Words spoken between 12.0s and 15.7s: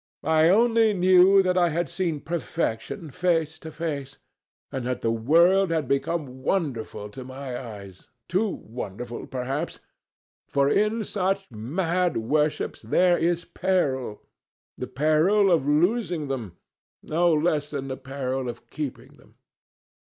worships there is peril, the peril of